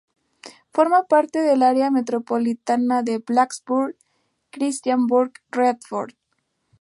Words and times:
Forma 0.71 1.03
parte 1.03 1.43
del 1.43 1.61
área 1.61 1.91
metropolitana 1.91 3.03
de 3.03 3.19
Blacksburg–Christiansburg–Radford. 3.19 6.15